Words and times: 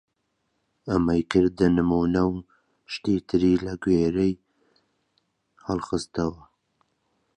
ئەمەی 0.89 1.23
کردە 1.31 1.67
نموونە 1.77 2.23
و 2.31 2.35
شتی 2.93 3.17
تری 3.27 3.53
لە 3.65 3.73
گوێرەی 3.83 4.33
هەڵخستەوە! 5.65 6.43